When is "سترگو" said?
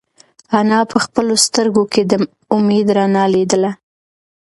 1.45-1.83